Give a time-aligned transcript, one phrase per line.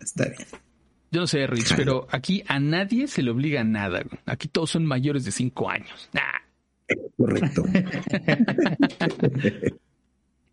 [0.00, 0.46] está bien.
[1.10, 4.02] Yo no sé, Rich, pero aquí a nadie se le obliga a nada.
[4.26, 6.10] Aquí todos son mayores de cinco años.
[7.16, 7.64] Correcto.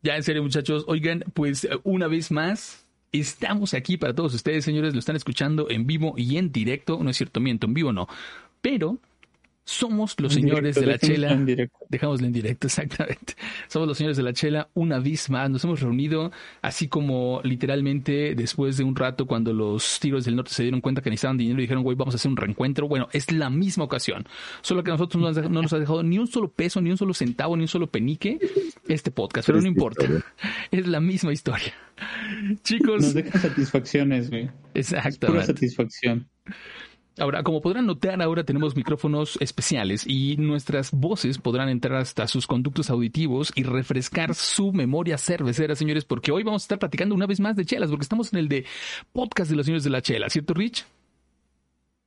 [0.02, 0.86] ya, en serio, muchachos.
[0.88, 4.94] Oigan, pues una vez más, estamos aquí para todos ustedes, señores.
[4.94, 7.00] Lo están escuchando en vivo y en directo.
[7.02, 8.08] No es cierto, miento, en vivo no.
[8.62, 9.00] Pero
[9.66, 11.32] somos los señores de la chela.
[11.32, 13.36] En Dejámoslo en directo, exactamente.
[13.68, 15.50] Somos los señores de la chela una vez más.
[15.50, 20.52] Nos hemos reunido así como literalmente después de un rato cuando los tiros del norte
[20.54, 22.88] se dieron cuenta que necesitaban dinero y dijeron, güey, vamos a hacer un reencuentro.
[22.88, 24.26] Bueno, es la misma ocasión.
[24.62, 27.14] Solo que a nosotros no nos ha dejado ni un solo peso, ni un solo
[27.14, 28.40] centavo, ni un solo penique
[28.88, 29.48] este podcast.
[29.48, 30.06] Pero no importa.
[30.72, 31.74] Es la misma historia.
[32.64, 33.02] Chicos.
[33.02, 34.50] Nos deja satisfacciones, güey.
[34.74, 35.28] Exactamente.
[35.28, 36.28] Pura satisfacción.
[37.20, 42.48] Ahora, como podrán notar, ahora tenemos micrófonos especiales y nuestras voces podrán entrar hasta sus
[42.48, 47.28] conductos auditivos y refrescar su memoria cervecera, señores, porque hoy vamos a estar platicando una
[47.28, 48.66] vez más de chelas, porque estamos en el de
[49.12, 50.88] podcast de los señores de la chela, ¿cierto, Rich?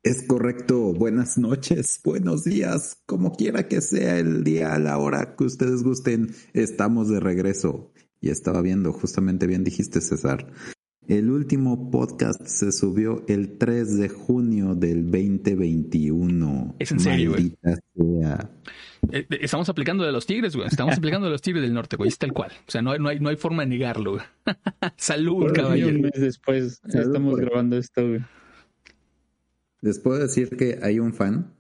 [0.03, 0.93] Es correcto.
[0.93, 6.35] Buenas noches, buenos días, como quiera que sea el día, la hora que ustedes gusten,
[6.53, 7.93] estamos de regreso.
[8.21, 10.53] Y estaba viendo, justamente bien dijiste, César,
[11.09, 16.77] el último podcast se subió el 3 de junio del 2021.
[16.79, 17.57] Es en serio, güey.
[17.65, 18.37] Eh,
[19.13, 20.67] eh, estamos aplicando de los tigres, güey.
[20.67, 22.09] Estamos aplicando de los tigres del norte, güey.
[22.09, 22.51] Es tal cual.
[22.67, 24.25] O sea, no hay, no hay, no hay forma de negarlo, güey.
[24.97, 25.89] Salud, caballero.
[25.89, 28.21] Un mes después estamos grabando esto, güey.
[29.81, 31.55] Les puedo decir que hay un fan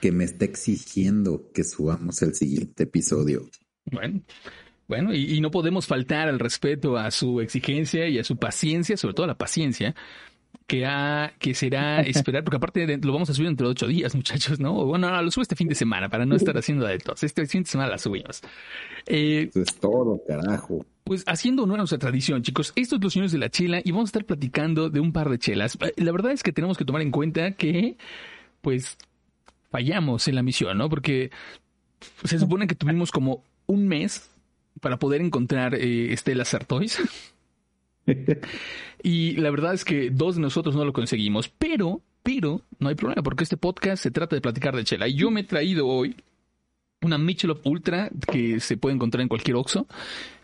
[0.00, 3.48] que me está exigiendo que subamos el siguiente episodio.
[3.84, 4.22] Bueno,
[4.88, 9.12] bueno, y, no podemos faltar al respeto a su exigencia y a su paciencia, sobre
[9.12, 9.94] todo a la paciencia,
[10.66, 14.14] que, ha, que será esperar, porque aparte lo vamos a subir dentro de ocho días,
[14.16, 14.86] muchachos, ¿no?
[14.86, 17.22] Bueno, no, lo subo este fin de semana para no estar haciendo de todos.
[17.22, 18.40] Este fin de semana la subimos.
[19.06, 20.86] Eh, Eso es todo, carajo.
[21.04, 23.90] Pues haciendo honor a nuestra tradición, chicos, estos son los señores de la chela y
[23.92, 25.76] vamos a estar platicando de un par de chelas.
[25.82, 27.98] Eh, la verdad es que tenemos que tomar en cuenta que,
[28.62, 28.96] pues,
[29.70, 30.88] fallamos en la misión, ¿no?
[30.88, 31.30] Porque
[32.24, 34.30] se supone que tuvimos como un mes
[34.80, 37.00] para poder encontrar eh, Estela Sartois.
[39.02, 42.94] y la verdad es que dos de nosotros no lo conseguimos, pero, pero no hay
[42.94, 45.08] problema porque este podcast se trata de platicar de chela.
[45.08, 46.16] Y yo me he traído hoy
[47.02, 49.86] una Michelob Ultra que se puede encontrar en cualquier Oxxo,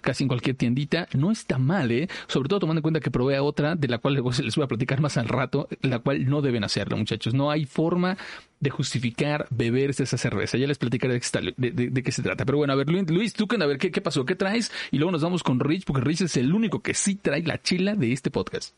[0.01, 1.09] casi en cualquier tiendita.
[1.15, 2.09] No está mal, ¿eh?
[2.29, 4.69] Sobre todo tomando en cuenta que probé a otra, de la cual les voy a
[4.69, 7.35] platicar más al rato, la cual no deben hacerlo, muchachos.
[7.35, 8.17] No hay forma
[8.61, 10.57] de justificar beberse esa cerveza.
[10.57, 12.45] Ya les platicaré de, qué se trata.
[12.45, 14.25] Pero bueno, a ver, Luis, tú, a ver, ¿qué, ¿qué pasó?
[14.25, 14.71] ¿Qué traes?
[14.93, 17.61] Y luego nos vamos con Rich, porque Rich es el único que sí trae la
[17.61, 18.75] chila de este podcast.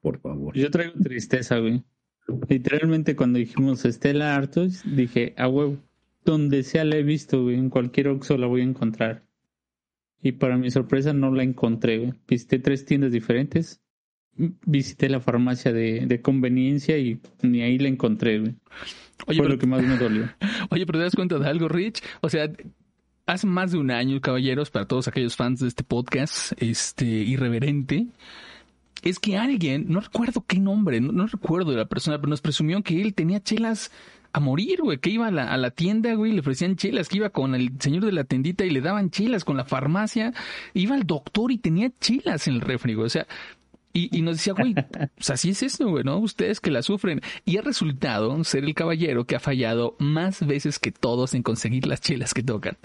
[0.00, 0.54] Por favor.
[0.54, 1.82] Yo traigo tristeza, güey.
[2.48, 5.78] Literalmente cuando dijimos Estela Artos, dije, a huevo
[6.32, 9.22] donde sea la he visto, En cualquier Oxxo la voy a encontrar.
[10.22, 13.80] Y para mi sorpresa no la encontré, Visité tres tiendas diferentes.
[14.36, 18.54] Visité la farmacia de, conveniencia y ni ahí la encontré, güey.
[19.26, 20.28] Oye, Fue lo que más me dolió.
[20.70, 22.02] Oye, pero te das cuenta de algo, Rich.
[22.20, 22.52] O sea,
[23.26, 28.06] hace más de un año, caballeros, para todos aquellos fans de este podcast, este, irreverente,
[29.02, 32.82] es que alguien, no recuerdo qué nombre, no recuerdo de la persona, pero nos presumió
[32.82, 33.90] que él tenía chelas
[34.32, 37.18] a morir, güey, que iba a la, a la tienda, güey, le ofrecían chelas, que
[37.18, 40.32] iba con el señor de la tendita y le daban chelas, con la farmacia,
[40.74, 43.26] iba al doctor y tenía chelas en el refri, o sea,
[43.92, 44.74] y, y, nos decía, güey,
[45.16, 46.18] pues así es esto, güey, ¿no?
[46.18, 47.20] Ustedes que la sufren.
[47.44, 51.86] Y ha resultado ser el caballero que ha fallado más veces que todos en conseguir
[51.86, 52.76] las chelas que tocan.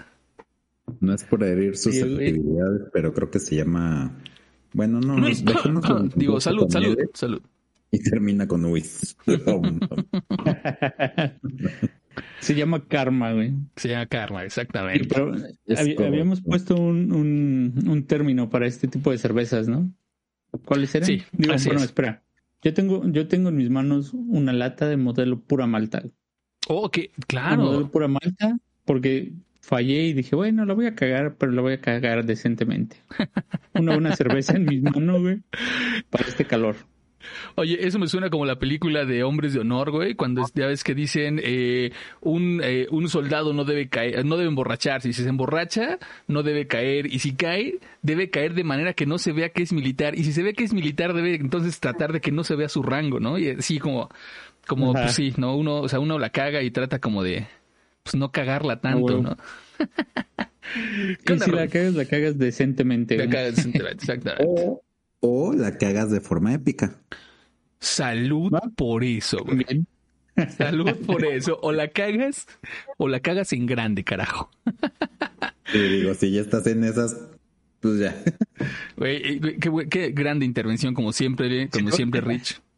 [1.00, 4.18] No es por herir sus actividades, pero creo que se llama...
[4.72, 5.28] Bueno, no, no
[6.16, 7.42] digo, salud, salud, salud
[7.94, 9.16] y termina con Luis.
[12.40, 13.54] Se llama karma, güey.
[13.76, 15.08] Se llama karma, exactamente.
[15.08, 15.34] Pero
[16.06, 17.12] habíamos puesto un,
[17.86, 19.92] un, término para este tipo de cervezas, ¿no?
[20.64, 21.06] ¿Cuáles eran?
[21.06, 22.22] Sí, bueno, espera.
[22.62, 26.02] Yo tengo, yo tengo en mis manos una lata de modelo pura malta.
[26.68, 27.62] Oh, que claro.
[27.62, 31.74] modelo pura malta, porque fallé y dije, bueno, la voy a cagar, pero la voy
[31.74, 32.96] a cagar decentemente.
[33.74, 35.42] Una buena cerveza en mis manos, güey,
[36.10, 36.76] para este calor.
[37.56, 40.84] Oye, eso me suena como la película de Hombres de Honor, güey, cuando ya ves
[40.84, 45.22] que dicen eh, un, eh, un soldado no debe caer, no debe emborracharse, y si
[45.22, 49.32] se emborracha, no debe caer, y si cae, debe caer de manera que no se
[49.32, 52.20] vea que es militar, y si se ve que es militar, debe entonces tratar de
[52.20, 53.38] que no se vea su rango, ¿no?
[53.38, 54.08] Y así como,
[54.66, 55.56] como, pues sí, ¿no?
[55.56, 57.46] Uno, o sea, uno la caga y trata como de,
[58.02, 59.36] pues no cagarla tanto, ¿no?
[61.34, 63.16] y si la cagas, la cagas decentemente.
[63.16, 64.44] La cagas decentemente, exactamente.
[64.56, 64.82] O
[65.54, 67.00] la que hagas de forma épica.
[67.78, 69.84] Salud por eso, güey.
[70.56, 71.58] Salud por eso.
[71.62, 72.46] O la cagas,
[72.96, 74.50] o la cagas en grande, carajo.
[75.70, 77.16] Te digo, si ya estás en esas,
[77.80, 78.16] pues ya.
[78.96, 82.60] Güey, qué, qué, grande intervención, como siempre, como siempre, Rich.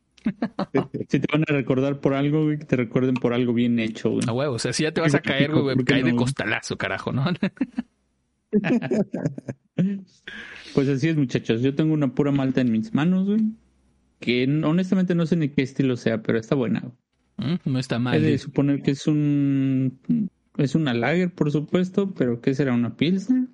[1.08, 4.10] Si te van a recordar por algo, güey, que te recuerden por algo bien hecho,
[4.10, 4.24] güey.
[4.26, 7.12] A huevo, o sea, si ya te vas a caer, güey, cae de costalazo, carajo,
[7.12, 7.24] ¿no?
[10.76, 11.62] pues así es, muchachos.
[11.62, 13.40] Yo tengo una pura malta en mis manos, güey.
[14.20, 16.92] Que honestamente no sé ni qué estilo sea, pero está buena.
[17.38, 18.14] Mm, no está mal.
[18.14, 20.28] He de suponer que es un.
[20.58, 22.74] Es una lager, por supuesto, pero ¿qué será?
[22.74, 23.46] ¿Una pilsner?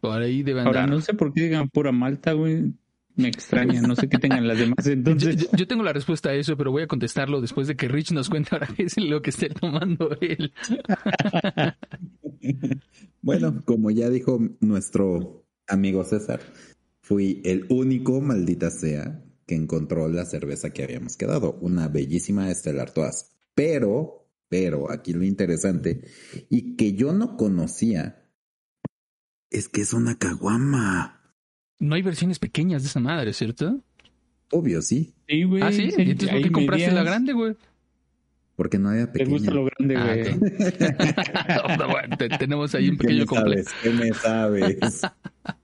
[0.00, 0.78] Por ahí debe andar.
[0.78, 2.72] Ahora, no sé por qué digan pura malta, güey.
[3.14, 4.84] Me extraña, no sé qué tengan las demás.
[4.86, 5.48] Entonces...
[5.56, 8.28] Yo, tengo la respuesta a eso, pero voy a contestarlo después de que Rich nos
[8.28, 10.52] cuente ahora qué es lo que esté tomando él.
[13.22, 16.40] bueno, como ya dijo nuestro amigo César,
[17.00, 22.92] fui el único, maldita sea, que encontró la cerveza que habíamos quedado, una bellísima Estelar
[22.92, 23.36] Toas.
[23.54, 26.02] Pero, pero, aquí lo interesante,
[26.50, 28.28] y que yo no conocía,
[29.50, 31.34] es que es una caguama.
[31.78, 33.82] No hay versiones pequeñas de esa madre, ¿cierto?
[34.50, 35.14] Obvio, sí.
[35.28, 35.62] Sí, güey.
[35.62, 35.90] Ah, sí.
[35.96, 37.56] ¿Y entonces por qué compraste la grande, güey?
[38.56, 39.28] Porque no había pequeña.
[39.28, 41.88] Te gusta lo grande, ah, güey.
[41.90, 43.70] bueno, tenemos ahí un pequeño complejo.
[43.82, 45.02] ¿Qué me sabes?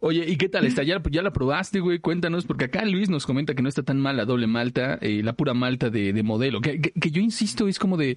[0.00, 0.82] Oye, ¿y qué tal está?
[0.82, 1.98] ¿Ya, ya la probaste, güey?
[1.98, 5.22] Cuéntanos, porque acá Luis nos comenta que no está tan mal la doble malta, eh,
[5.22, 6.60] la pura malta de, de modelo.
[6.60, 8.16] Que, que, que, yo insisto, es como de,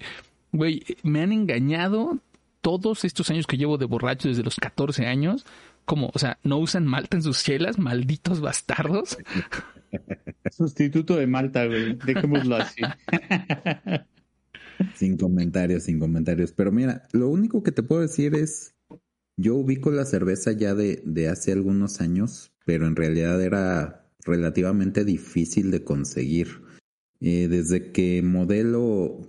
[0.52, 2.18] güey, me han engañado
[2.60, 5.46] todos estos años que llevo de borracho desde los 14 años
[5.88, 9.16] como, o sea, no usan Malta en sus chelas, malditos bastardos.
[10.50, 11.94] Sustituto de Malta, güey.
[11.94, 12.82] Dejémoslo así.
[14.94, 16.52] Sin comentarios, sin comentarios.
[16.52, 18.74] Pero mira, lo único que te puedo decir es,
[19.38, 25.04] yo ubico la cerveza ya de, de hace algunos años, pero en realidad era relativamente
[25.04, 26.62] difícil de conseguir.
[27.20, 29.26] Eh, desde que modelo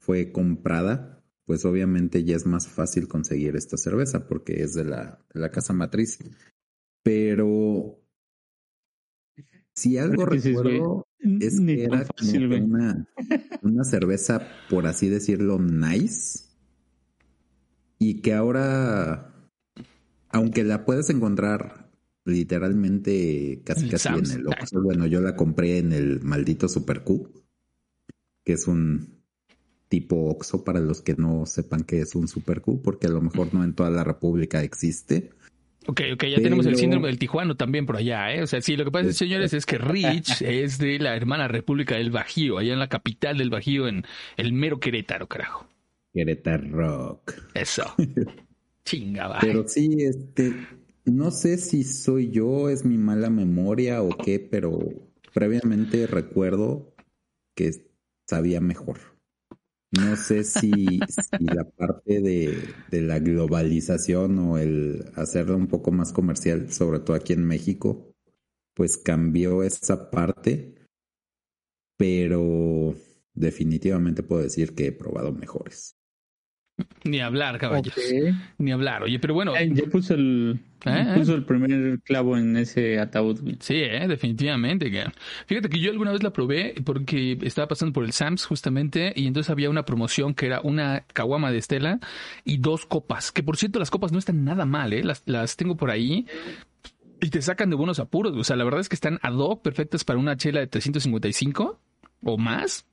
[0.00, 5.22] fue comprada, pues obviamente ya es más fácil conseguir esta cerveza porque es de la,
[5.32, 6.18] de la casa matriz.
[7.02, 8.00] Pero
[9.74, 12.06] si algo recuerdo es que era
[12.62, 13.06] una,
[13.60, 16.53] una cerveza, por así decirlo, nice.
[18.06, 19.32] Y que ahora,
[20.28, 21.88] aunque la puedes encontrar
[22.26, 27.30] literalmente casi casi en el Oxxo, bueno, yo la compré en el maldito Super Q,
[28.44, 29.22] que es un
[29.88, 33.22] tipo Oxo para los que no sepan que es un Super Q, porque a lo
[33.22, 35.30] mejor no en toda la República existe.
[35.86, 38.42] Ok, ok, ya tenemos el síndrome del Tijuano también por allá, ¿eh?
[38.42, 41.94] O sea, sí, lo que pasa, señores, es que Rich es de la hermana República
[41.94, 44.04] del Bajío, allá en la capital del Bajío, en
[44.36, 45.66] el mero Querétaro, carajo.
[46.14, 47.34] Querétaro Rock.
[47.54, 47.82] Eso.
[48.84, 50.54] Chinga, Pero sí, este,
[51.04, 54.78] no sé si soy yo, es mi mala memoria o qué, pero
[55.32, 56.94] previamente recuerdo
[57.54, 57.90] que
[58.28, 58.98] sabía mejor.
[59.90, 60.70] No sé si,
[61.40, 67.32] la parte de, la globalización o el hacerlo un poco más comercial, sobre todo aquí
[67.32, 68.14] en México,
[68.74, 70.74] pues cambió esa parte,
[71.96, 72.94] pero
[73.34, 75.96] definitivamente puedo decir que he probado mejores.
[77.04, 77.94] Ni hablar, caballos.
[78.58, 79.02] Ni hablar.
[79.02, 79.52] Oye, pero bueno.
[79.56, 81.12] Ya puso el, ¿Eh?
[81.16, 83.40] puso el primer clavo en ese ataúd.
[83.60, 84.06] Sí, ¿eh?
[84.08, 84.90] definitivamente.
[85.46, 89.26] Fíjate que yo alguna vez la probé porque estaba pasando por el Sams justamente y
[89.26, 92.00] entonces había una promoción que era una caguama de Estela
[92.44, 93.32] y dos copas.
[93.32, 95.04] Que por cierto, las copas no están nada mal, ¿eh?
[95.04, 96.26] Las, las tengo por ahí.
[97.20, 98.36] Y te sacan de buenos apuros.
[98.36, 101.80] O sea, la verdad es que están ad hoc, perfectas para una chela de 355
[102.22, 102.86] o más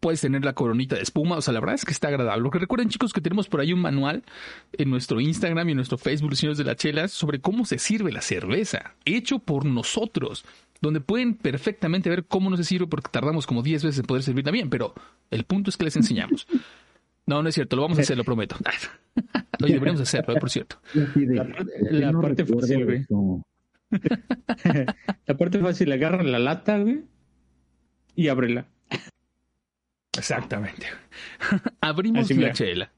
[0.00, 2.42] puedes tener la coronita de espuma, o sea, la verdad es que está agradable.
[2.42, 4.24] Lo que recuerden, chicos, que tenemos por ahí un manual
[4.72, 8.10] en nuestro Instagram y en nuestro Facebook, Señores de la Chela, sobre cómo se sirve
[8.10, 10.44] la cerveza, hecho por nosotros,
[10.80, 14.22] donde pueden perfectamente ver cómo no se sirve porque tardamos como 10 veces en poder
[14.22, 14.94] servirla bien, pero
[15.30, 16.46] el punto es que les enseñamos.
[17.26, 18.56] No, no es cierto, lo vamos a hacer, lo prometo.
[19.62, 20.76] Oye, deberíamos hacerlo, eh, por cierto.
[20.94, 23.06] La, parte fácil, güey.
[25.26, 27.02] la parte fácil, agarra la lata, güey,
[28.16, 28.66] y ábrela.
[30.16, 30.86] Exactamente.
[31.80, 32.92] Abrimos la chela.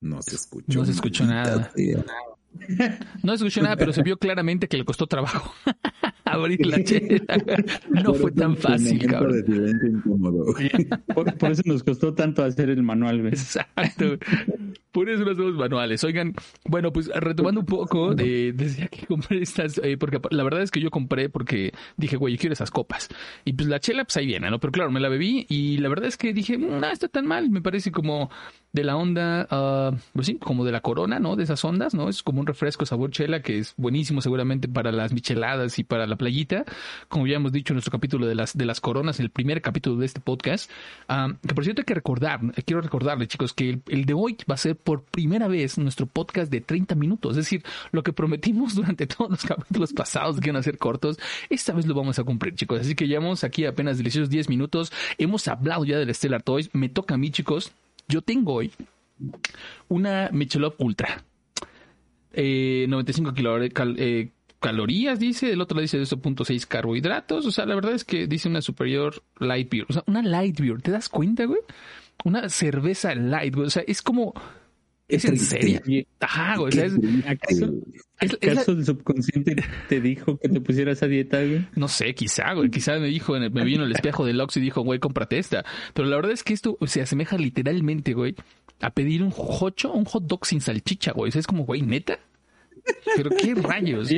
[0.00, 0.80] No se escuchó.
[0.80, 1.72] No se escuchó nada.
[3.22, 5.54] No se escuchó nada, pero se vio claramente que le costó trabajo
[6.32, 7.20] abrir la chela.
[7.90, 9.44] No fue tan fácil, cabrón.
[11.14, 13.56] Por, por, eso nos costó tanto hacer el manual, ¿ves?
[13.56, 14.18] Exacto.
[14.92, 16.04] Por eso no hacemos manuales.
[16.04, 16.34] Oigan,
[16.66, 20.70] bueno, pues retomando un poco, de, desde que compré estas, eh, porque la verdad es
[20.70, 23.08] que yo compré porque dije, güey, yo quiero esas copas.
[23.44, 24.60] Y pues la chela, pues ahí viene, ¿no?
[24.60, 27.50] Pero claro, me la bebí y la verdad es que dije, no está tan mal.
[27.50, 28.30] Me parece como
[28.72, 31.36] de la onda, uh, pues sí, como de la corona, ¿no?
[31.36, 32.08] De esas ondas, ¿no?
[32.08, 36.06] Es como un refresco sabor chela que es buenísimo seguramente para las micheladas y para
[36.06, 36.64] la playita,
[37.08, 39.96] como ya hemos dicho en nuestro capítulo de las, de las coronas, el primer capítulo
[39.96, 40.70] de este podcast,
[41.10, 44.38] uh, que por cierto hay que recordar, quiero recordarle chicos que el, el, de hoy
[44.50, 48.14] va a ser por primera vez nuestro podcast de 30 minutos, es decir, lo que
[48.14, 51.18] prometimos durante todos los capítulos pasados que iban a ser cortos,
[51.50, 54.92] esta vez lo vamos a cumplir chicos, así que llevamos aquí apenas deliciosos 10 minutos,
[55.18, 57.72] hemos hablado ya del Stellar Toys, me toca a mí chicos,
[58.08, 58.72] yo tengo hoy
[59.88, 61.24] una Michelob Ultra.
[62.32, 63.34] Eh, 95
[63.96, 65.52] eh, calorías, dice.
[65.52, 67.46] El otro dice 2.6 carbohidratos.
[67.46, 69.86] O sea, la verdad es que dice una superior light beer.
[69.88, 70.80] O sea, una light beer.
[70.80, 71.60] ¿Te das cuenta, güey?
[72.24, 73.66] Una cerveza light, güey.
[73.66, 74.34] O sea, es como...
[75.12, 75.80] ¿Es en serio?
[76.20, 76.72] Ajá, güey.
[76.78, 76.94] es,
[77.26, 79.56] ¿Acaso, el subconsciente
[79.88, 81.66] te dijo que te pusieras a dieta, güey?
[81.76, 82.70] No sé, quizá, güey.
[82.70, 85.64] Quizá me dijo, me vino el espejo del Ox y dijo, güey, cómprate esta.
[85.92, 88.34] Pero la verdad es que esto se asemeja literalmente, güey,
[88.80, 91.30] a pedir un hocho, un hot dog sin salchicha, güey.
[91.34, 92.18] es como, güey, neta.
[93.16, 94.08] Pero qué rayos.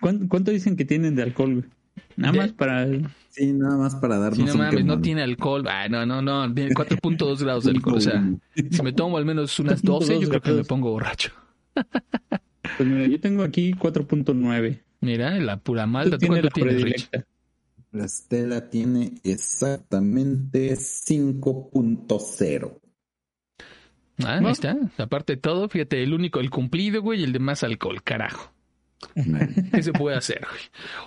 [0.00, 1.77] ¿Cuánto dicen que tienen de alcohol, güey?
[2.16, 2.86] Nada más para.
[3.30, 4.38] Sí, nada más para darnos.
[4.38, 5.64] Sí, no mames, no tiene alcohol.
[5.68, 6.52] Ah, no, no, no.
[6.52, 7.96] Tiene 4.2 grados de alcohol.
[7.96, 8.24] O sea,
[8.70, 11.32] si me tomo al menos unas 12, yo creo que me pongo borracho.
[12.76, 14.80] Pues mira, yo tengo aquí 4.9.
[15.00, 16.18] Mira, la pura malta.
[16.18, 17.10] ¿Tú cuánto tienes, Rich?
[17.92, 22.80] La Estela tiene exactamente 5.0.
[24.24, 24.76] Ah, ahí está.
[24.98, 28.52] Aparte de todo, fíjate, el único, el cumplido, güey, y el de más alcohol, carajo.
[29.72, 30.46] ¿Qué se puede hacer?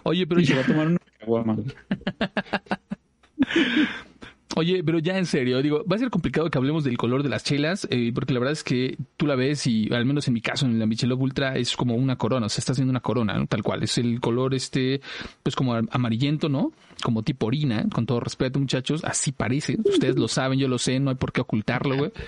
[0.03, 0.55] Oye, pero yo...
[0.55, 0.99] va a tomar una.
[4.55, 7.29] Oye, pero ya en serio, digo, va a ser complicado que hablemos del color de
[7.29, 10.33] las chelas, eh, porque la verdad es que tú la ves y al menos en
[10.33, 12.99] mi caso, en la Michelob Ultra, es como una corona, o sea, está haciendo una
[12.99, 13.47] corona, ¿no?
[13.47, 13.83] tal cual.
[13.83, 14.99] Es el color este,
[15.41, 16.73] pues como amarillento, ¿no?
[17.01, 19.77] Como tipo orina, con todo respeto, muchachos, así parece.
[19.85, 22.11] Ustedes lo saben, yo lo sé, no hay por qué ocultarlo, güey.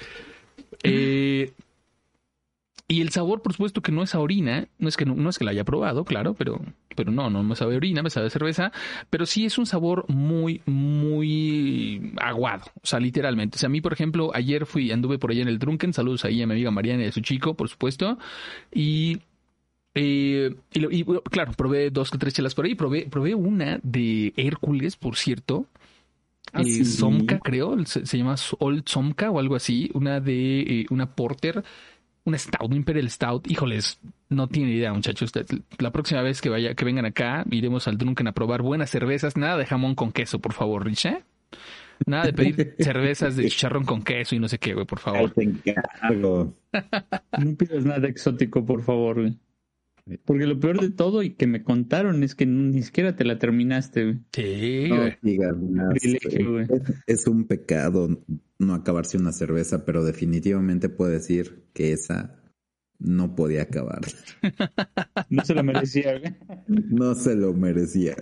[0.85, 1.53] Eh,
[2.87, 5.37] y el sabor, por supuesto, que no es a orina, no es que no, es
[5.37, 6.59] que la haya probado, claro, pero,
[6.95, 8.71] pero no, no me sabe a orina, me sabe a cerveza,
[9.09, 13.55] pero sí es un sabor muy, muy aguado, o sea, literalmente.
[13.55, 16.25] O sea, a mí, por ejemplo, ayer fui, anduve por allá en el Drunken, saludos
[16.25, 18.17] ahí a mi amiga Mariana y a su chico, por supuesto,
[18.71, 19.19] y
[19.95, 22.75] eh, y, claro, probé dos o tres chelas por ahí.
[22.75, 25.67] Probé, probé una de Hércules, por cierto.
[26.51, 27.75] Ah, eh, Somka, creo.
[27.85, 29.91] Se, llama Old Somka o algo así.
[29.93, 31.63] Una de eh, una Porter
[32.25, 33.99] un stout, un Imperial Stout, híjoles,
[34.29, 35.31] no tiene idea, muchachos.
[35.79, 39.37] La próxima vez que vaya, que vengan acá, iremos al Drunken a probar buenas cervezas,
[39.37, 41.23] nada de jamón con queso, por favor, Rich, ¿eh?
[42.05, 45.33] Nada de pedir cervezas de chicharrón con queso y no sé qué, güey, por favor.
[47.39, 49.37] No pidas nada exótico, por favor, güey.
[50.25, 53.39] Porque lo peor de todo y que me contaron es que ni siquiera te la
[53.39, 54.19] terminaste, güey.
[54.33, 56.67] Sí, güey.
[57.07, 58.09] es, un pecado
[58.59, 62.39] no acabarse una cerveza, pero definitivamente puedo decir que esa
[62.99, 64.01] no podía acabar.
[65.29, 66.35] no se lo merecía, güey.
[66.67, 68.15] No se lo merecía.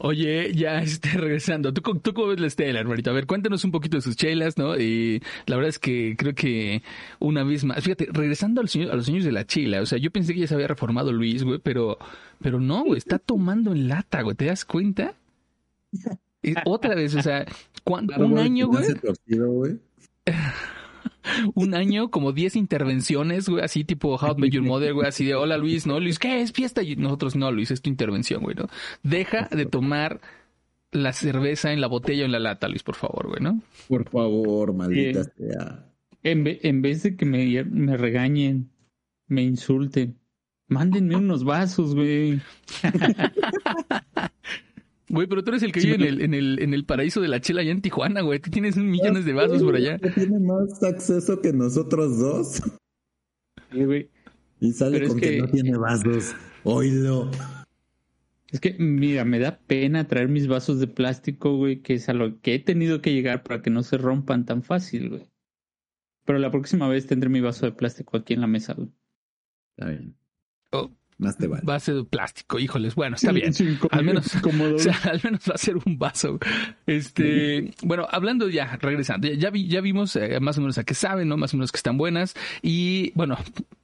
[0.00, 1.72] Oye, ya esté regresando.
[1.72, 3.10] ¿Tú, ¿Tú cómo ves la Estela, hermanito?
[3.10, 4.78] A ver, cuéntanos un poquito de sus chelas, ¿no?
[4.78, 6.82] Y la verdad es que creo que
[7.18, 9.98] una vez más, fíjate, regresando a los, a los señores de la chela, o sea,
[9.98, 11.98] yo pensé que ya se había reformado Luis, güey, pero,
[12.40, 15.14] pero no, güey, está tomando en lata, güey, ¿te das cuenta?
[16.64, 17.46] otra vez, o sea,
[17.84, 18.86] un año, güey.
[21.54, 25.34] un año, como 10 intervenciones, güey, así tipo How to Your Mother, güey, así de
[25.34, 26.00] hola Luis, ¿no?
[26.00, 26.82] Luis, ¿qué es fiesta?
[26.82, 28.68] Y nosotros, no, Luis, es tu intervención, güey, ¿no?
[29.02, 30.20] Deja de tomar
[30.90, 33.60] la cerveza en la botella o en la lata, Luis, por favor, güey, ¿no?
[33.88, 35.84] Por favor, maldita sea.
[36.22, 38.70] En, en, vez de que me, me regañen,
[39.26, 40.18] me insulten,
[40.66, 42.40] mándenme unos vasos, güey.
[45.08, 47.28] Güey, pero tú eres el que vive en el, en, el, en el paraíso de
[47.28, 48.40] la chela allá en Tijuana, güey.
[48.40, 49.98] Tú tienes millones de vasos por allá.
[49.98, 52.62] Tiene más acceso que nosotros dos.
[53.72, 54.10] Sí, güey.
[54.60, 56.34] Y sale con que, no tiene vasos.
[56.64, 57.30] Oído.
[58.50, 62.14] Es que, mira, me da pena traer mis vasos de plástico, güey, que es a
[62.14, 65.30] lo que he tenido que llegar para que no se rompan tan fácil, güey.
[66.24, 68.90] Pero la próxima vez tendré mi vaso de plástico aquí en la mesa, güey.
[69.76, 70.16] Está bien.
[70.72, 71.62] Oh, más te vale.
[71.64, 72.94] Base de plástico, híjoles.
[72.94, 73.52] Bueno, está bien.
[73.90, 76.38] al menos, o sea, al menos va a ser un vaso.
[76.86, 80.94] Este, bueno, hablando ya, regresando, ya, vi, ya vimos eh, más o menos a qué
[80.94, 81.36] saben, ¿no?
[81.36, 82.34] Más o menos que están buenas.
[82.62, 83.36] Y bueno,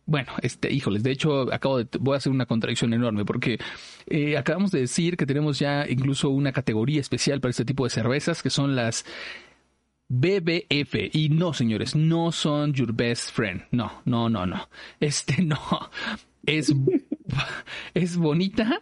[0.06, 3.58] bueno, este, híjoles, de hecho, acabo de, voy a hacer una contradicción enorme porque
[4.06, 7.90] eh, acabamos de decir que tenemos ya incluso una categoría especial para este tipo de
[7.90, 9.04] cervezas que son las
[10.08, 10.94] BBF.
[11.12, 13.64] Y no, señores, no son your best friend.
[13.70, 14.68] No, no, no, no.
[15.00, 15.58] Este no.
[16.46, 16.72] Es
[17.94, 18.80] es bonita,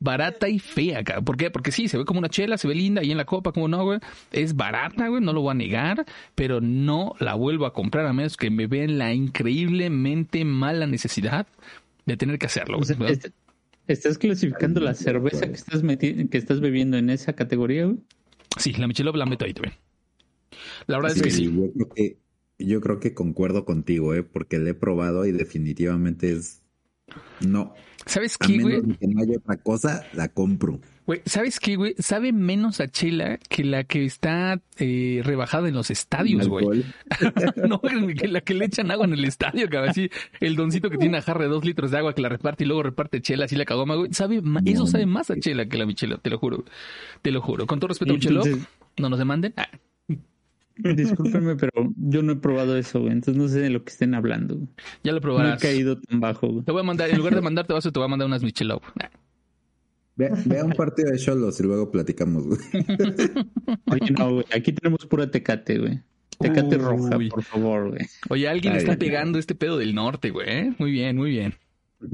[0.00, 1.24] barata y fea, cabrón.
[1.24, 1.50] ¿Por qué?
[1.50, 3.68] Porque sí, se ve como una chela, se ve linda ahí en la copa, como
[3.68, 3.98] no, güey.
[4.32, 6.04] Es barata, güey, no lo voy a negar,
[6.34, 11.46] pero no la vuelvo a comprar a menos que me vean la increíblemente mala necesidad
[12.06, 12.78] de tener que hacerlo.
[12.78, 13.12] O sea, güey.
[13.12, 13.28] est-
[13.86, 17.98] ¿Estás clasificando la cerveza que estás meti- que estás bebiendo en esa categoría, güey?
[18.56, 19.74] Sí, la Michelob la meto ahí también.
[20.86, 21.44] La verdad es que sí.
[21.54, 22.16] Yo creo que,
[22.58, 24.22] yo creo que concuerdo contigo, ¿eh?
[24.22, 26.62] porque le he probado y definitivamente es.
[27.40, 27.74] No.
[28.06, 28.82] ¿Sabes qué, güey?
[28.98, 30.80] que no haya otra cosa, la compro.
[31.06, 31.94] Güey, ¿sabes qué, güey?
[31.98, 36.82] Sabe menos a chela que la que está eh, rebajada en los estadios, güey.
[37.68, 39.90] No, que la que le echan agua en el estadio, cabrón.
[39.90, 40.08] Así,
[40.40, 42.66] el doncito que tiene una jarra de dos litros de agua que la reparte y
[42.66, 44.14] luego reparte chela, así la cagoma, güey.
[44.14, 44.86] Sabe, ma- eso No.
[44.86, 46.64] sabe más a chela que la Michelob, te lo juro.
[47.20, 47.66] Te lo juro.
[47.66, 48.58] Con todo respeto a Entonces-
[48.96, 49.52] no nos demanden.
[49.58, 49.68] Ah,
[50.76, 53.12] Discúlpenme, pero yo no he probado eso, güey.
[53.12, 54.56] Entonces no sé de lo que estén hablando.
[54.56, 54.68] güey.
[55.02, 55.62] ya lo No he probarás.
[55.62, 56.64] caído tan bajo, güey.
[56.64, 58.82] Te voy a mandar, en lugar de mandarte vaso, te voy a mandar unas Michelob.
[60.16, 62.58] Ve, ve a un partido de Cholos y luego platicamos, güey.
[63.90, 64.46] Oye, no, güey.
[64.54, 66.00] Aquí tenemos pura tecate, güey.
[66.38, 66.82] Tecate Uy.
[66.82, 68.06] roja, por favor, güey.
[68.30, 70.48] Oye, alguien Ay, está pegando este pedo del norte, güey.
[70.48, 70.74] ¿eh?
[70.78, 71.54] Muy bien, muy bien.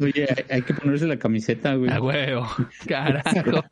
[0.00, 1.90] Oye, hay, hay que ponerse la camiseta, güey.
[1.90, 2.46] A huevo.
[2.86, 3.64] Carajo.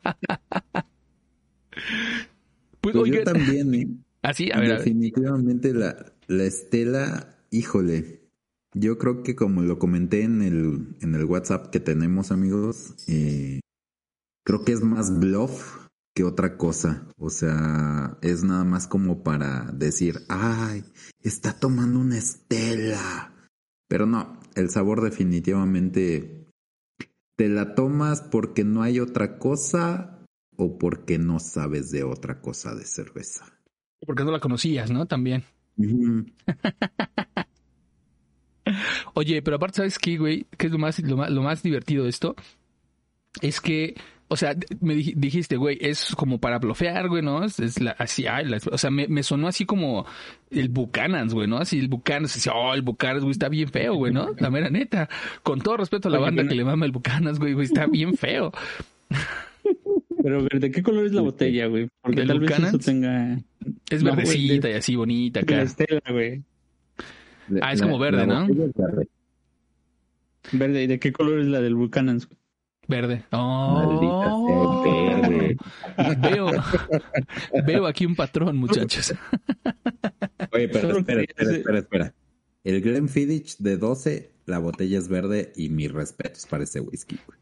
[2.81, 3.87] Pues, Pues yo también, ¿eh?
[4.21, 4.77] Así, a ver, a ver.
[4.79, 8.19] Definitivamente la, la Estela, híjole,
[8.73, 13.61] yo creo que como lo comenté en el, en el WhatsApp que tenemos amigos, eh,
[14.45, 17.07] creo que es más bluff que otra cosa.
[17.17, 20.83] O sea, es nada más como para decir, ay,
[21.21, 23.33] está tomando una Estela.
[23.87, 26.45] Pero no, el sabor definitivamente
[27.35, 30.18] te la tomas porque no hay otra cosa
[30.61, 33.45] o porque no sabes de otra cosa de cerveza.
[34.05, 35.05] Porque no la conocías, ¿no?
[35.05, 35.43] También.
[39.13, 40.45] Oye, pero aparte, ¿sabes qué, güey?
[40.57, 42.35] ¿Qué es lo más, lo más, lo más divertido de esto?
[43.41, 43.95] Es que,
[44.27, 47.43] o sea, me dij- dijiste, güey, es como para blofear, güey, ¿no?
[47.43, 50.05] Es, es la, así, ay, la- o sea, me, me sonó así como
[50.51, 51.57] el Buchanans, güey, ¿no?
[51.57, 54.27] Así el Buchanans, así, oh, el Buchanans, güey, está bien feo, güey, ¿no?
[54.37, 55.09] La mera neta.
[55.41, 58.15] Con todo respeto a la banda que le mama el Buchanans, güey, güey, está bien
[58.17, 58.51] feo.
[60.21, 61.87] Pero, ¿de qué color es la botella, güey?
[62.01, 63.39] Porque ¿Del tal vez eso tenga...
[63.89, 65.61] Es No, verdecita de- y así bonita La acá.
[65.61, 66.43] estela, güey.
[67.61, 68.47] Ah, es como verde, ¿no?
[68.47, 69.07] verde.
[70.51, 72.27] Verde, ¿y de qué color es la del Buchanan's?
[72.87, 73.23] Verde.
[73.31, 75.57] Maldita Oh, sea, verde.
[76.31, 76.49] veo,
[77.65, 79.13] veo aquí un patrón, muchachos.
[80.51, 82.13] Oye, pero espera, espera, espera, espera.
[82.63, 87.17] El Glenfiddich de 12, la botella es verde y mis respetos para ese whisky.
[87.27, 87.37] güey.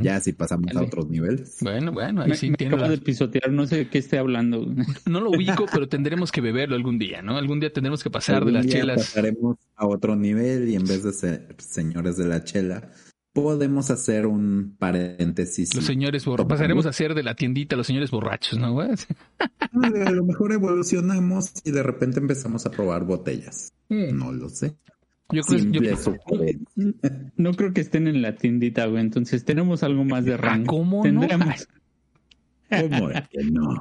[0.00, 1.58] Ya si pasamos a otros niveles.
[1.60, 4.66] Bueno, bueno, ahí sí me tiene acabo de pisotear, no sé de qué esté hablando.
[5.06, 7.36] No lo ubico, pero tendremos que beberlo algún día, ¿no?
[7.36, 8.98] Algún día tendremos que pasar de Algún las día chelas.
[8.98, 12.90] Pasaremos a otro nivel y en vez de ser señores de la chela,
[13.32, 15.74] podemos hacer un paréntesis.
[15.74, 16.48] Los señores borrachos.
[16.48, 18.90] Pasaremos a ser de la tiendita los señores borrachos, ¿no, güey?
[20.06, 23.72] A lo mejor evolucionamos y de repente empezamos a probar botellas.
[23.88, 24.16] Mm.
[24.16, 24.76] No lo sé.
[25.32, 25.80] Yo creo, yo.
[27.36, 29.00] No creo que estén en la tiendita, güey.
[29.02, 30.64] Entonces tenemos algo más de rango.
[30.64, 31.02] Ah, ¿cómo no?
[31.26, 31.68] Tendremos-
[32.70, 33.80] ¿Cómo de que no?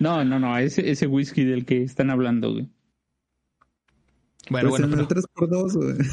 [0.00, 0.56] No, no, no.
[0.58, 2.68] Ese, ese whisky del que están hablando, güey.
[4.50, 5.96] bueno, Pues bueno, en el pero 3x2, güey.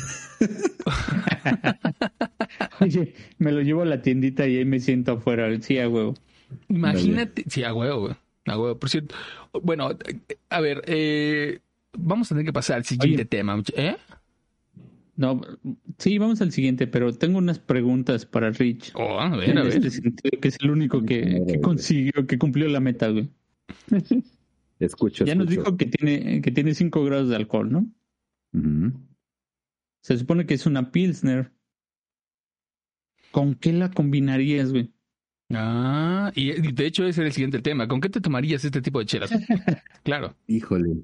[2.82, 5.49] Oye, me lo llevo a la tiendita y ahí me siento afuera.
[5.62, 6.15] Sí, a huevo.
[6.69, 7.43] imagínate.
[7.47, 8.15] Sí, a huevo, güey.
[8.47, 8.78] A huevo.
[8.80, 9.15] Por cierto,
[9.63, 9.89] bueno,
[10.49, 11.60] a ver, eh,
[11.97, 13.25] vamos a tener que pasar al siguiente Oye.
[13.25, 13.62] tema.
[13.75, 13.95] ¿Eh?
[15.17, 15.39] No,
[15.97, 18.91] sí, vamos al siguiente, pero tengo unas preguntas para Rich.
[18.95, 19.73] Oh, a ver, en a ver.
[19.75, 23.30] este sentido, que es el único que, que consiguió, que cumplió la meta, güey.
[24.80, 27.88] Escucho, Ya nos dijo que tiene, que tiene 5 grados de alcohol, ¿no?
[30.01, 31.51] Se supone que es una Pilsner.
[33.32, 34.93] ¿Con qué la combinarías, güey?
[35.54, 37.88] Ah, y y de hecho ese era el siguiente tema.
[37.88, 39.30] ¿Con qué te tomarías este tipo de chelas?
[40.04, 40.36] Claro.
[40.47, 41.04] Híjole.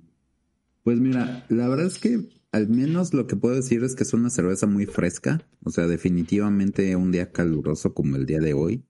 [0.83, 4.13] Pues mira, la verdad es que al menos lo que puedo decir es que es
[4.13, 5.47] una cerveza muy fresca.
[5.63, 8.85] O sea, definitivamente un día caluroso como el día de hoy.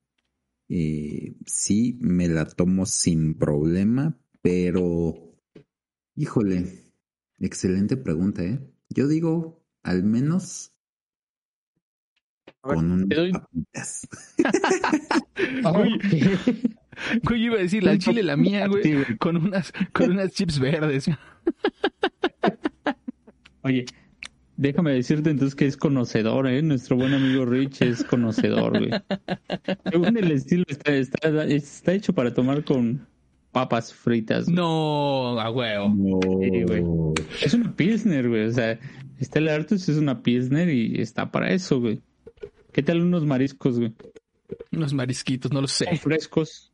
[0.68, 5.36] eh, sí, me la tomo sin problema, pero...
[6.14, 6.92] Híjole,
[7.38, 8.60] excelente pregunta, ¿eh?
[8.90, 10.74] Yo digo, al menos
[12.60, 14.08] con unas te doy- papitas.
[15.62, 15.98] Güey,
[17.24, 19.16] güey, iba a decir la chile la mía, güey.
[19.18, 21.06] con unas, con unas chips verdes.
[23.62, 23.86] Oye,
[24.56, 26.62] déjame decirte entonces que es conocedor, ¿eh?
[26.62, 28.90] Nuestro buen amigo Rich es conocedor, güey.
[29.90, 33.06] Según el estilo, está, está, está hecho para tomar con
[33.52, 34.46] papas fritas.
[34.46, 34.56] güey.
[34.56, 35.88] No, a huevo.
[35.94, 36.20] No.
[36.40, 36.84] Sí, güey.
[37.42, 38.46] Es una Pilsner, güey.
[38.46, 38.78] O sea,
[39.20, 42.00] Stella Artois es una Pilsner y está para eso, güey.
[42.72, 43.94] ¿Qué tal unos mariscos, güey?
[44.72, 45.96] Unos marisquitos, no lo sé.
[45.96, 46.72] Frescos.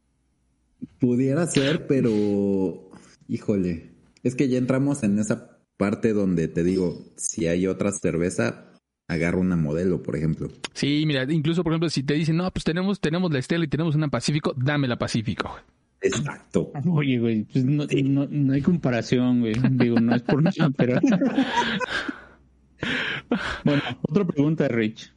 [1.00, 2.90] Pudiera ser, pero
[3.28, 3.90] híjole,
[4.22, 8.68] es que ya entramos en esa parte donde te digo, si hay otra cerveza,
[9.08, 10.48] agarro una modelo, por ejemplo.
[10.74, 13.68] Sí, mira, incluso por ejemplo, si te dicen, no, pues tenemos, tenemos la Estela y
[13.68, 15.56] tenemos una Pacífico, dame la Pacífico.
[16.00, 16.70] Exacto.
[16.86, 19.54] Oye, güey, pues no, no, no hay comparación, güey.
[19.72, 21.00] Digo, no es por nada, pero.
[23.64, 25.12] bueno, otra pregunta, Rich.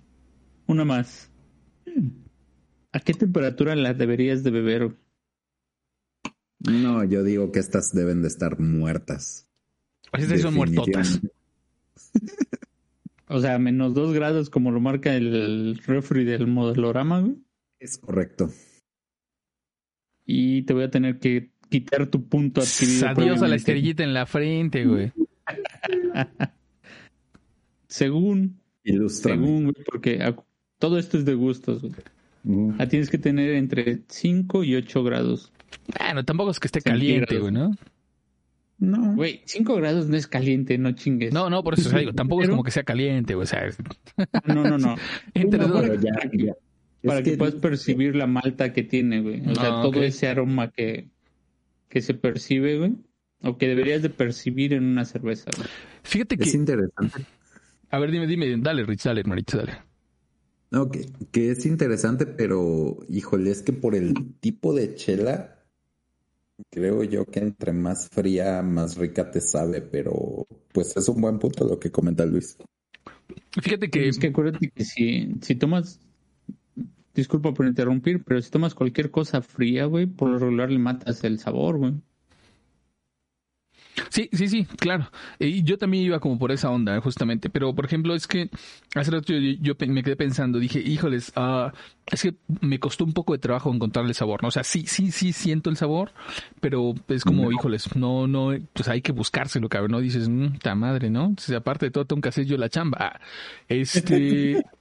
[0.65, 1.30] Una más.
[2.91, 4.97] ¿A qué temperatura la deberías de beber?
[6.60, 9.51] No, yo digo que estas deben de estar muertas.
[10.12, 11.19] Pues estas son muertotas.
[13.28, 17.38] O sea, menos dos grados, como lo marca el refri del modelorama, güey.
[17.80, 18.50] Es correcto.
[20.26, 23.08] Y te voy a tener que quitar tu punto adquirido.
[23.08, 25.12] Adiós a la estrellita en la frente, güey.
[27.88, 28.60] Según,
[29.10, 30.36] según, güey, porque a-
[30.80, 31.93] todo esto es de gustos, güey.
[32.80, 35.52] Ah, tienes que tener entre 5 y 8 grados.
[36.00, 37.71] Bueno, tampoco es que esté caliente, güey, ¿no?
[38.82, 39.15] No.
[39.15, 41.32] Güey, 5 grados no es caliente, no chingues.
[41.34, 43.44] No, no, por eso o sea, digo, tampoco es como que sea caliente, güey.
[43.44, 43.78] O sea, es-
[44.46, 44.96] No, no, no.
[45.36, 45.82] entre No, dos.
[45.84, 46.54] Pero ya, ya.
[47.04, 49.41] Para Es que, puedas percibir la malta que tiene, güey.
[49.48, 51.10] O sea, Ah, todo ese aroma que,
[51.89, 52.96] que se percibe, güey.
[53.44, 55.67] O que deberías de percibir en una cerveza, güey.
[56.04, 56.58] Fíjate es que.
[56.58, 57.24] interesante.
[57.91, 59.74] A ver, dime, dime, dale, Rich, dale, Marich, dale.
[60.72, 65.61] No, que, que es interesante, pero híjole, es que por el tipo de chela,
[66.69, 71.39] creo yo que entre más fría, más rica te sabe, pero pues es un buen
[71.39, 72.58] punto lo que comenta Luis.
[73.62, 74.08] Fíjate que.
[74.08, 76.00] Es que acuérdate que si, si tomas.
[77.13, 81.24] Disculpa por interrumpir, pero si tomas cualquier cosa fría, güey, por lo regular le matas
[81.26, 81.93] el sabor, güey.
[84.10, 85.10] Sí, sí, sí, claro.
[85.40, 87.50] Eh, Y yo también iba como por esa onda, justamente.
[87.50, 88.50] Pero, por ejemplo, es que
[88.96, 91.72] hace rato yo, yo me quedé pensando, dije, híjoles, ah,
[92.12, 94.50] es que me costó un poco de trabajo encontrar el sabor, ¿no?
[94.50, 96.12] O sea, sí, sí, sí siento el sabor,
[96.60, 97.52] pero es como, No.
[97.52, 100.00] híjoles, no, no, pues hay que buscárselo, cabrón, ¿no?
[100.00, 101.26] Dices, mmm, ta madre, ¿no?
[101.26, 102.98] Entonces, aparte de todo, tengo que hacer yo la chamba.
[103.00, 103.20] Ah,
[103.68, 104.64] Este...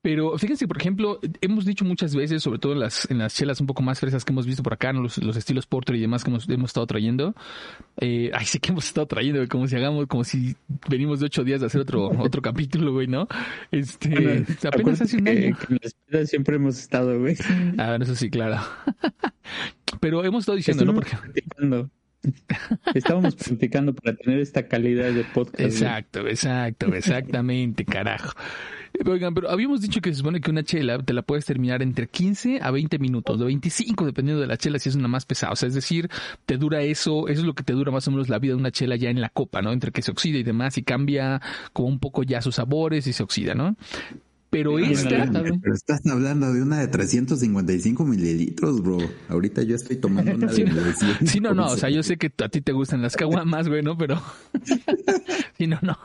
[0.00, 3.60] Pero fíjense, por ejemplo, hemos dicho muchas veces, sobre todo en las, en las chelas
[3.60, 5.02] un poco más fresas que hemos visto por acá, ¿no?
[5.02, 7.34] los, los estilos porter y demás que hemos, hemos estado trayendo.
[8.00, 10.54] Eh, ay, sí que hemos estado trayendo, como si hagamos, como si
[10.88, 13.26] venimos de ocho días de hacer otro, otro capítulo, güey, ¿no?
[13.72, 15.56] Este, Bueno, apenas hace un año.
[16.08, 17.36] que, siempre hemos estado, güey.
[17.76, 18.60] Ah, bueno, eso sí, claro.
[20.00, 20.94] Pero hemos estado diciendo, ¿no?
[20.94, 21.16] Porque...
[21.16, 21.90] practicando.
[22.94, 25.58] Estábamos practicando para tener esta calidad de podcast.
[25.58, 25.72] güey.
[25.72, 28.32] Exacto, exacto, exactamente, carajo.
[29.06, 32.08] Oigan, pero habíamos dicho que se supone que una chela te la puedes terminar entre
[32.08, 35.52] 15 a 20 minutos, de 25 dependiendo de la chela si es una más pesada.
[35.52, 36.08] O sea, es decir,
[36.46, 38.60] te dura eso, eso es lo que te dura más o menos la vida de
[38.60, 39.72] una chela ya en la copa, ¿no?
[39.72, 41.40] Entre que se oxida y demás y cambia
[41.72, 43.76] como un poco ya sus sabores y se oxida, ¿no?
[44.50, 45.30] Pero Sí, esta.
[45.30, 48.98] Pero estás hablando de una de 355 mililitros, bro.
[49.28, 50.74] Ahorita yo estoy tomando una de Sí, no.
[50.74, 51.28] 900.
[51.28, 53.82] Sí, no, no, o sea, yo sé que a ti te gustan las caguamas, güey,
[53.82, 53.96] ¿no?
[53.96, 54.20] Pero...
[55.58, 55.98] Sí, no, no.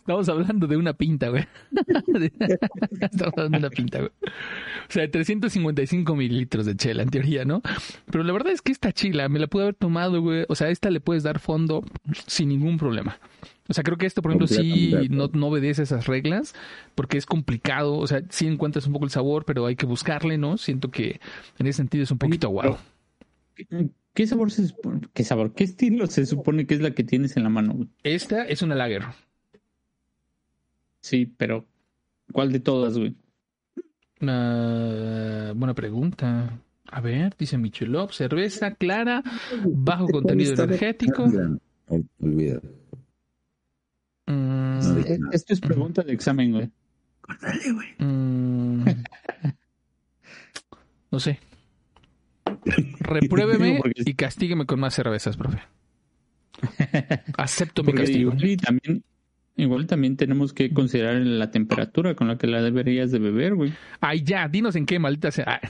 [0.00, 1.46] Estamos hablando de una pinta, güey.
[3.00, 4.10] Estamos hablando de una pinta, güey.
[4.22, 7.62] O sea, 355 mililitros de chela, en teoría, ¿no?
[8.10, 10.44] Pero la verdad es que esta chila me la pude haber tomado, güey.
[10.50, 11.86] O sea, esta le puedes dar fondo
[12.26, 13.18] sin ningún problema.
[13.72, 16.54] O sea, creo que esto, por ejemplo, sí no, no obedece esas reglas
[16.94, 17.96] porque es complicado.
[17.96, 20.58] O sea, sí encuentras un poco el sabor, pero hay que buscarle, ¿no?
[20.58, 21.20] Siento que
[21.58, 22.78] en ese sentido es un poquito aguado.
[24.12, 25.00] ¿Qué sabor se supone?
[25.14, 25.54] ¿Qué sabor?
[25.54, 27.88] ¿Qué estilo se supone que es la que tienes en la mano?
[28.02, 29.04] Esta es una lager.
[31.00, 31.64] Sí, pero
[32.30, 33.16] ¿cuál de todas, güey?
[34.20, 36.58] Ah, buena pregunta.
[36.90, 39.22] A ver, dice Michelop, cerveza clara,
[39.64, 41.24] bajo contenido energético.
[41.88, 42.60] Ol- Olvida.
[42.60, 42.81] Mm,
[44.82, 45.30] No dije nada.
[45.32, 46.70] Esto es pregunta de examen, güey.
[47.20, 47.88] Córtale, güey.
[47.98, 48.84] mm,
[51.10, 51.38] no sé.
[53.00, 55.60] Repruébeme y castígueme con más cervezas, profe.
[57.36, 58.32] Acepto mi castigo.
[58.32, 59.04] igual y también,
[59.56, 63.72] igual también tenemos que considerar la temperatura con la que la deberías de beber, güey.
[64.00, 65.60] Ay, ya, dinos en qué maldita sea.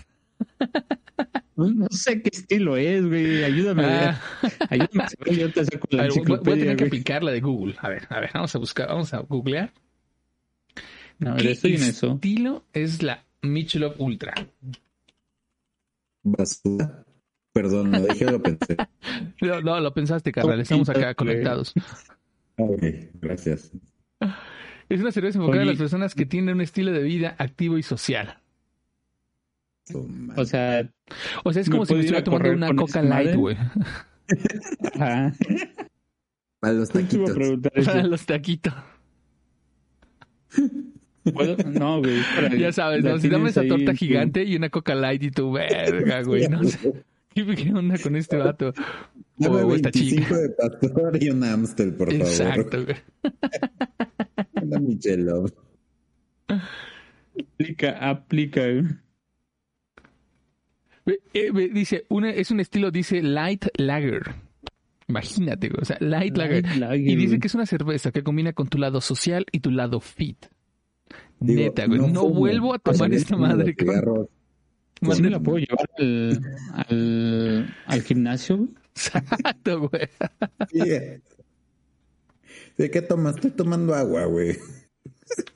[1.68, 3.44] No, no sé qué estilo es, güey.
[3.44, 3.84] Ayúdame.
[3.84, 4.20] ah,
[4.70, 7.40] Ayúdame a yo te saco la a ver, voy, a tener que aplicar la de
[7.40, 7.74] Google.
[7.78, 9.72] A ver, a ver, vamos a buscar, vamos a googlear.
[11.24, 12.12] A ver, ¿Qué estoy en eso.
[12.14, 14.34] estilo es la Michelob Ultra?
[16.22, 17.04] Basura.
[17.52, 18.76] Perdón, lo dije, lo pensé.
[19.42, 20.60] No, no, lo pensaste, carnal.
[20.60, 21.74] Estamos acá conectados.
[22.56, 22.82] Ok,
[23.20, 23.72] gracias.
[24.88, 25.72] Es una cerveza enfocada a Oye.
[25.72, 28.38] las personas que tienen un estilo de vida activo y social.
[29.94, 30.06] Oh.
[30.36, 30.88] O sea,
[31.44, 33.56] O sea, es ¿Me como si me estuviera tomando una Coca Light, güey.
[34.94, 35.32] ajá.
[36.60, 37.32] Para los taquitos.
[37.84, 38.72] Para los taquitos.
[41.34, 41.56] ¿Puedo?
[41.70, 42.20] No, güey.
[42.58, 43.18] Ya sabes, ¿no?
[43.18, 46.48] Si dame esa torta gigante y una coca light y tu verga, güey.
[46.48, 47.04] No sé.
[47.34, 48.72] ¿Qué onda con este vato?
[49.36, 50.36] Dame O esta 25 chica.
[50.38, 52.26] de pastor y un Amstel, por favor.
[52.26, 52.96] Exacto, güey.
[54.62, 55.52] Una Michelob.
[56.48, 58.84] Aplica, aplica, güey.
[61.04, 64.34] Ve, eh, ve, dice, una, es un estilo, dice light lager.
[65.08, 65.82] Imagínate, güey.
[65.82, 66.62] O sea, light, lager.
[66.64, 69.60] Light lager, Y dice que es una cerveza que combina con tu lado social y
[69.60, 70.46] tu lado fit.
[71.40, 72.00] Digo, Neta, güey.
[72.12, 73.74] No, vuelvo a tomar esta madre.
[73.78, 74.28] cigarros.
[75.12, 76.40] ¿Sí me la puedo llevar al,
[76.74, 78.70] al, al gimnasio, güey?
[78.94, 80.08] Exacto, güey.
[80.70, 80.78] Sí.
[82.78, 83.34] ¿De qué tomas?
[83.34, 84.56] Estoy tomando agua, güey.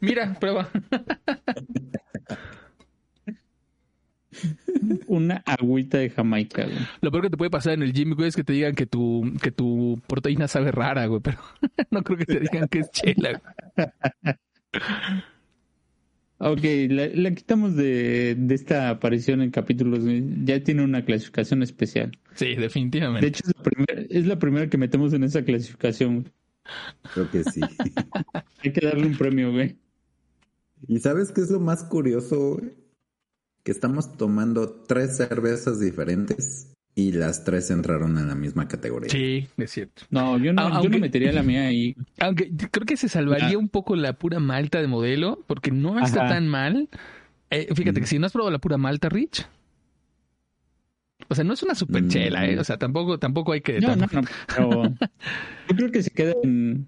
[0.00, 0.68] Mira, prueba.
[5.06, 6.76] Una agüita de Jamaica, güey.
[7.00, 8.86] Lo peor que te puede pasar en el gym, güey, es que te digan que
[8.86, 11.20] tu, que tu proteína sabe rara, güey.
[11.20, 11.38] Pero
[11.90, 13.40] no creo que te digan que es chela,
[13.74, 14.34] güey.
[16.38, 20.00] Ok, la, la quitamos de, de esta aparición en capítulos.
[20.44, 22.12] Ya tiene una clasificación especial.
[22.34, 23.26] Sí, De definitivamente.
[23.26, 26.20] hecho, es la, primer- es la primera que metemos en esa clasificación.
[26.20, 26.32] güey.
[27.14, 27.60] Creo que sí.
[28.62, 29.76] Hay que darle un premio, güey.
[30.88, 32.70] ¿Y sabes qué es lo más curioso, güey?
[33.66, 39.10] Que estamos tomando tres cervezas diferentes y las tres entraron en la misma categoría.
[39.10, 40.04] Sí, es cierto.
[40.08, 41.96] No, yo no, Ah, yo aunque- no metería la mía ahí.
[42.20, 43.58] Aunque creo que se salvaría Ah.
[43.58, 46.34] un poco la pura malta de modelo, porque no está Ajá.
[46.34, 46.88] tan mal.
[47.50, 48.02] Eh, fíjate Mm.
[48.04, 49.44] que si no has probado la pura malta, Rich.
[51.28, 52.08] O sea, no es una super Mm.
[52.08, 52.58] chela, ¿eh?
[52.60, 53.80] O sea, tampoco, tampoco hay que.
[53.80, 54.82] No, no, tampoco- no, pero
[55.70, 56.86] yo creo que se queda en...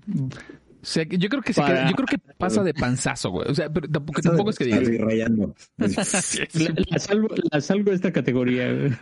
[0.88, 3.50] O sea, que yo creo que se queda- yo creo que pasa de panzazo, güey.
[3.50, 5.54] O sea, pero tampoco, tampoco es que rayando.
[6.22, 6.40] Sí.
[6.54, 8.92] La, la salvo, la salvo de esta categoría, güey.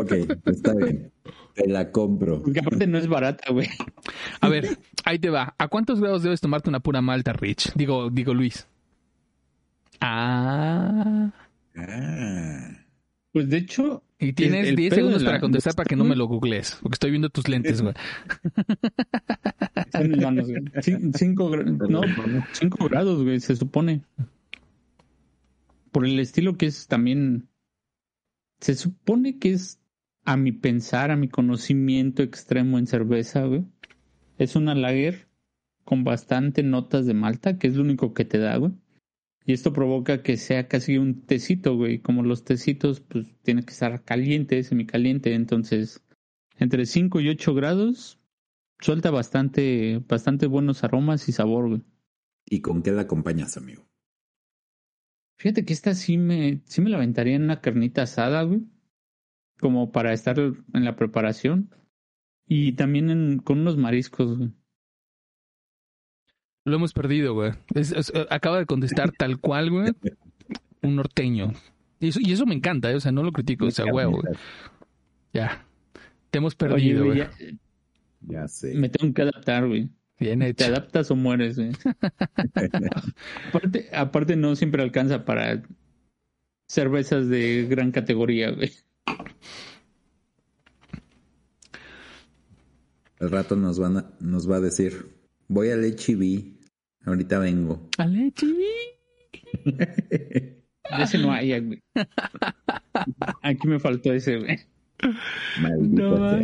[0.00, 0.12] ok,
[0.46, 1.12] está bien.
[1.54, 2.42] Te la compro.
[2.42, 3.68] Porque aparte no es barata, güey.
[4.40, 5.54] A ver, ahí te va.
[5.58, 7.72] ¿A cuántos grados debes tomarte una pura malta, Rich?
[7.74, 8.66] Digo, digo Luis.
[10.00, 11.30] Ah.
[11.76, 12.68] Ah.
[13.32, 16.04] Pues de hecho, Y tienes el 10 pedo segundos la- para contestar para que no
[16.04, 17.94] me lo googlees, porque estoy viendo tus lentes, güey.
[19.92, 20.62] son humanos, güey.
[20.82, 22.00] Cin- Cinco, gra- no,
[22.52, 24.02] cinco grados, güey, se supone.
[25.90, 27.48] Por el estilo que es también...
[28.60, 29.80] Se supone que es,
[30.24, 33.64] a mi pensar, a mi conocimiento extremo en cerveza, güey.
[34.38, 35.26] Es una lager
[35.84, 38.72] con bastante notas de malta, que es lo único que te da, güey.
[39.44, 41.98] Y esto provoca que sea casi un tecito, güey.
[42.00, 45.34] Como los tecitos, pues tiene que estar caliente, semicaliente.
[45.34, 46.02] Entonces,
[46.58, 48.20] entre 5 y 8 grados,
[48.80, 51.82] suelta bastante, bastante buenos aromas y sabor, güey.
[52.46, 53.84] ¿Y con qué la acompañas, amigo?
[55.38, 58.62] Fíjate que esta sí me, sí me la aventaría en una carnita asada, güey.
[59.60, 61.70] Como para estar en la preparación.
[62.46, 64.52] Y también en- con unos mariscos, güey.
[66.64, 67.52] Lo hemos perdido, güey.
[67.74, 69.92] Es- es- acaba de contestar tal cual, güey.
[70.82, 71.52] Un norteño.
[72.00, 72.94] Y eso, y eso me encanta, ¿eh?
[72.96, 74.34] o sea, no lo critico, o sea, huevo, güey.
[75.32, 75.66] Ya.
[76.30, 77.30] Te hemos perdido, güey, güey.
[77.30, 78.74] ya- Ya sé.
[78.74, 79.88] me tengo que adaptar, güey.
[80.18, 80.66] Bien Te hecho.
[80.66, 81.72] adaptas o mueres, güey.
[83.48, 85.62] aparte, aparte no siempre alcanza para
[86.68, 88.70] cervezas de gran categoría, güey.
[93.20, 95.06] Al rato nos, van a- nos va a decir,
[95.52, 97.88] voy al HB, ahorita vengo.
[97.98, 98.64] Ale, chivi.
[99.64, 101.80] De ese no hay, güey.
[103.42, 104.58] Aquí me faltó ese, güey.
[105.80, 106.38] No.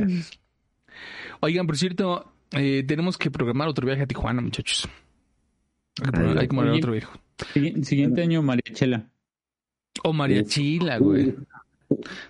[1.40, 4.88] Oigan, por cierto, eh, tenemos que programar otro viaje a Tijuana, muchachos.
[6.03, 6.11] Hay
[6.47, 6.79] que, hay Oye.
[6.79, 7.09] otro viaje.
[7.55, 9.11] Sigui- Siguiente año, Mariachela.
[10.05, 11.35] O mariachila, güey.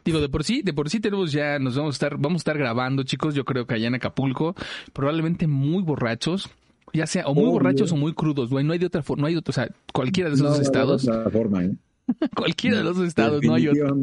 [0.04, 2.42] Digo, de por sí, de por sí tenemos ya, nos vamos a estar, vamos a
[2.42, 4.54] estar grabando, chicos, yo creo que allá en Acapulco,
[4.92, 6.48] probablemente muy borrachos,
[6.92, 7.52] ya sea o muy Obvio.
[7.52, 9.54] borrachos o muy crudos, güey, no hay de otra forma, no hay de otro, o
[9.54, 11.72] sea, cualquiera de esos No, dos de estados, otra forma, ¿eh?
[12.36, 13.96] cualquiera de los dos estados, no hay otro.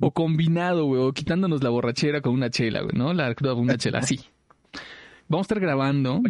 [0.00, 3.12] O combinado, güey, o quitándonos la borrachera con una chela, güey, ¿no?
[3.14, 4.20] La cruda con una chela, así.
[5.28, 6.20] Vamos a estar grabando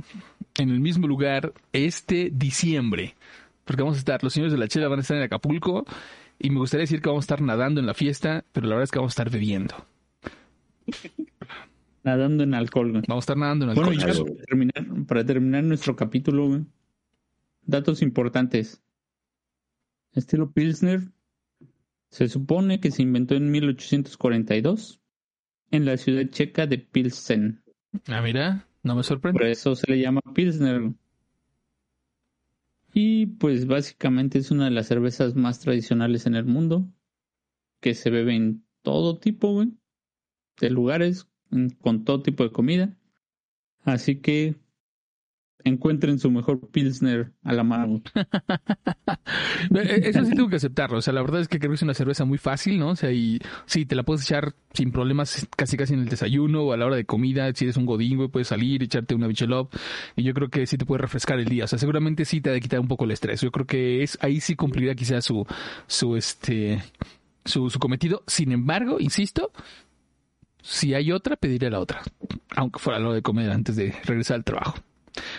[0.56, 3.14] en el mismo lugar este diciembre.
[3.64, 5.86] Porque vamos a estar, los señores de la chela van a estar en Acapulco
[6.38, 8.84] y me gustaría decir que vamos a estar nadando en la fiesta, pero la verdad
[8.84, 9.74] es que vamos a estar bebiendo.
[12.04, 13.02] Nadando en alcohol, güey.
[13.08, 14.14] Vamos a estar nadando en Bueno, alcohol.
[14.14, 16.66] ya para terminar, para terminar nuestro capítulo, güey.
[17.62, 18.82] Datos importantes.
[20.12, 21.00] Estilo Pilsner
[22.10, 25.00] se supone que se inventó en 1842
[25.70, 27.64] en la ciudad checa de Pilsen.
[28.06, 29.38] Ah, mira, no me sorprende.
[29.40, 30.92] Por eso se le llama Pilsner.
[32.92, 36.86] Y pues básicamente es una de las cervezas más tradicionales en el mundo,
[37.80, 39.72] que se bebe en todo tipo, güey,
[40.60, 41.28] de lugares,
[41.80, 42.96] con todo tipo de comida.
[43.84, 44.56] Así que
[45.64, 48.02] encuentren su mejor Pilsner a la mano.
[49.74, 50.98] Eh, eso sí tengo que aceptarlo.
[50.98, 52.90] O sea, la verdad es que creo que es una cerveza muy fácil, ¿no?
[52.90, 56.62] O sea, y sí, te la puedes echar sin problemas casi casi en el desayuno
[56.62, 57.50] o a la hora de comida.
[57.54, 59.72] Si eres un godín, puedes salir, echarte una bichelop.
[60.16, 61.64] Y yo creo que sí te puede refrescar el día.
[61.64, 63.40] O sea, seguramente sí te ha de quitar un poco el estrés.
[63.40, 65.46] Yo creo que es ahí sí cumpliría quizás su,
[65.86, 66.82] su, este,
[67.46, 68.22] su cometido.
[68.26, 69.50] Sin embargo, insisto,
[70.64, 72.02] si hay otra, pediré la otra.
[72.56, 74.78] Aunque fuera lo de comer antes de regresar al trabajo.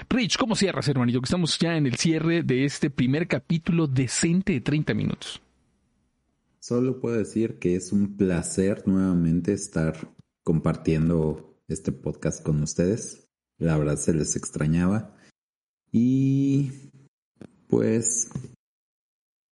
[0.08, 1.20] Rich, ¿cómo cierras, hermanito?
[1.20, 5.42] Que estamos ya en el cierre de este primer capítulo decente de 30 minutos.
[6.60, 9.96] Solo puedo decir que es un placer nuevamente estar
[10.44, 13.28] compartiendo este podcast con ustedes.
[13.58, 15.18] La verdad se les extrañaba.
[15.92, 16.72] Y
[17.68, 18.30] pues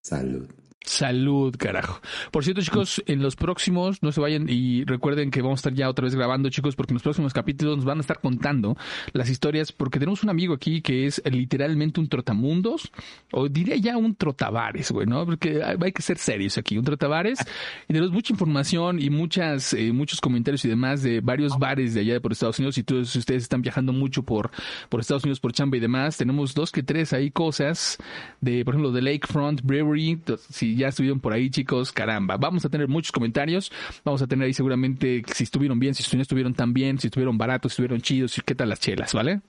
[0.04, 0.48] salud.
[0.86, 2.02] Salud, carajo.
[2.32, 5.74] Por cierto, chicos, en los próximos, no se vayan y recuerden que vamos a estar
[5.74, 8.76] ya otra vez grabando, chicos, porque en los próximos capítulos nos van a estar contando
[9.14, 12.92] las historias, porque tenemos un amigo aquí que es literalmente un trotamundos,
[13.32, 15.26] o diría ya un trotabares, güey, ¿no?
[15.26, 17.40] Porque hay que ser serios aquí, un trotabares,
[17.88, 22.02] y tenemos mucha información y muchas, eh, muchos comentarios y demás de varios bares de
[22.02, 24.52] allá de por Estados Unidos, y todos ustedes están viajando mucho por,
[24.90, 27.98] por Estados Unidos, por chamba y demás, tenemos dos que tres ahí cosas
[28.42, 30.20] de, por ejemplo, de Lakefront Brewery,
[30.50, 32.38] si ya estuvieron por ahí, chicos, caramba.
[32.38, 33.72] Vamos a tener muchos comentarios.
[34.04, 37.38] Vamos a tener ahí seguramente si estuvieron bien, si no estuvieron tan bien, si estuvieron
[37.38, 39.42] baratos, si estuvieron chidos, qué tal las chelas, ¿vale?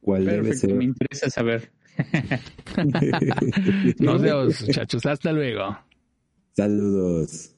[0.00, 1.70] ¿Cuál Perfecto, me interesa saber.
[3.98, 5.04] Nos vemos, muchachos.
[5.04, 5.78] Hasta luego.
[6.56, 7.54] Saludos.